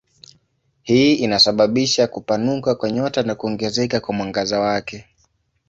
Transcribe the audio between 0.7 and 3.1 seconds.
Hii inasababisha kupanuka kwa